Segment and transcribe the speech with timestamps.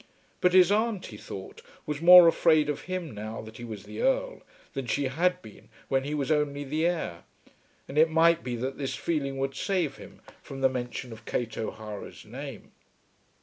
[0.39, 4.01] But his aunt, he thought, was more afraid of him now that he was the
[4.01, 4.41] Earl
[4.73, 7.23] than she had been when he was only the heir;
[7.87, 11.55] and it might be that this feeling would save him from the mention of Kate
[11.55, 12.71] O'Hara's name.